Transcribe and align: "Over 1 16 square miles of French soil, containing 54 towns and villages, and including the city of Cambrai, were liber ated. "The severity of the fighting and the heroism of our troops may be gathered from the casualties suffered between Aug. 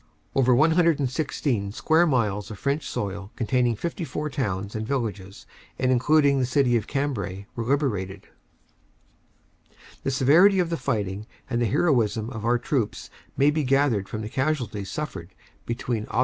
"Over 0.33 0.55
1 0.55 1.05
16 1.07 1.71
square 1.73 2.07
miles 2.07 2.49
of 2.49 2.57
French 2.57 2.87
soil, 2.89 3.31
containing 3.35 3.75
54 3.75 4.31
towns 4.31 4.73
and 4.73 4.87
villages, 4.87 5.45
and 5.77 5.91
including 5.91 6.39
the 6.39 6.45
city 6.47 6.75
of 6.75 6.87
Cambrai, 6.87 7.45
were 7.55 7.63
liber 7.65 7.95
ated. 7.95 8.25
"The 10.01 10.09
severity 10.09 10.57
of 10.57 10.71
the 10.71 10.75
fighting 10.77 11.27
and 11.47 11.61
the 11.61 11.67
heroism 11.67 12.31
of 12.31 12.43
our 12.45 12.57
troops 12.57 13.11
may 13.37 13.51
be 13.51 13.63
gathered 13.63 14.09
from 14.09 14.21
the 14.21 14.29
casualties 14.29 14.89
suffered 14.89 15.35
between 15.67 16.07
Aug. 16.07 16.19